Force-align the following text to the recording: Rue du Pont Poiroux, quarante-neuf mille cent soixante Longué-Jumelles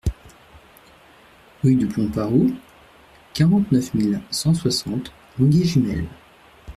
Rue 1.63 1.75
du 1.75 1.85
Pont 1.85 2.07
Poiroux, 2.09 2.55
quarante-neuf 3.35 3.93
mille 3.93 4.19
cent 4.31 4.55
soixante 4.55 5.13
Longué-Jumelles 5.37 6.07